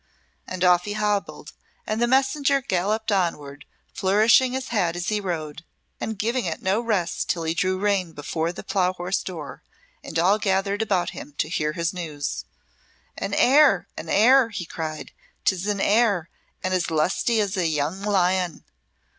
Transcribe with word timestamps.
And 0.47 0.63
off 0.63 0.85
he 0.85 0.93
hobbled, 0.93 1.53
and 1.85 2.01
the 2.01 2.07
messenger 2.07 2.59
galloped 2.59 3.11
onward, 3.11 3.65
flourishing 3.93 4.53
his 4.53 4.69
hat 4.69 4.95
as 4.95 5.09
he 5.09 5.21
rode, 5.21 5.63
and 5.99 6.17
giving 6.17 6.45
it 6.45 6.59
no 6.63 6.81
rest 6.81 7.29
till 7.29 7.43
he 7.43 7.53
drew 7.53 7.77
rein 7.77 8.13
before 8.13 8.51
the 8.51 8.63
Plough 8.63 8.93
Horse 8.93 9.21
door, 9.21 9.61
and 10.03 10.17
all 10.17 10.39
gathered 10.39 10.81
about 10.81 11.11
him 11.11 11.35
to 11.37 11.47
hear 11.47 11.73
his 11.73 11.93
news. 11.93 12.45
"An 13.15 13.35
heir 13.35 13.87
an 13.95 14.09
heir!" 14.09 14.49
he 14.49 14.65
cried. 14.65 15.11
"'Tis 15.45 15.67
an 15.67 15.79
heir, 15.79 16.31
and 16.63 16.73
as 16.73 16.89
lusty 16.89 17.39
as 17.39 17.55
a 17.55 17.67
young 17.67 18.01
lion. 18.01 18.63